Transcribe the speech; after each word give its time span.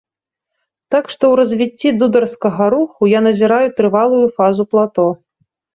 Так 0.95 1.05
што 1.15 1.23
ў 1.29 1.33
развіцці 1.41 1.89
дударскага 2.01 2.63
руху 2.77 3.01
я 3.17 3.25
назіраю 3.29 3.67
трывалую 3.79 4.27
фазу 4.41 4.63
плато. 4.75 5.07